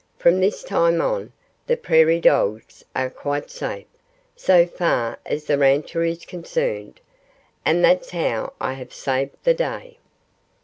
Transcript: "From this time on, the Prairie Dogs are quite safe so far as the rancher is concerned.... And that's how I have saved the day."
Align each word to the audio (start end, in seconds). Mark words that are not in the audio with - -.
"From 0.17 0.39
this 0.39 0.63
time 0.63 0.99
on, 0.99 1.31
the 1.67 1.77
Prairie 1.77 2.19
Dogs 2.19 2.83
are 2.95 3.11
quite 3.11 3.51
safe 3.51 3.85
so 4.35 4.65
far 4.65 5.19
as 5.27 5.43
the 5.45 5.59
rancher 5.59 6.01
is 6.03 6.25
concerned.... 6.25 6.99
And 7.65 7.85
that's 7.85 8.09
how 8.09 8.53
I 8.59 8.73
have 8.73 8.93
saved 8.95 9.37
the 9.43 9.53
day." 9.53 9.99